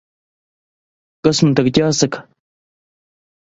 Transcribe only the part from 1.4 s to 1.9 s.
man tagad